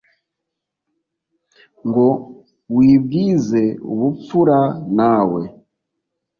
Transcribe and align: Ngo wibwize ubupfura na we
Ngo 1.87 2.07
wibwize 2.75 3.63
ubupfura 3.91 4.59
na 4.97 5.15
we 5.31 5.43